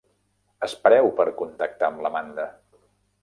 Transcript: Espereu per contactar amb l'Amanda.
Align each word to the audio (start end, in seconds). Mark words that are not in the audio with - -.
Espereu 0.67 1.09
per 1.19 1.27
contactar 1.41 1.91
amb 1.91 2.03
l'Amanda. 2.05 2.47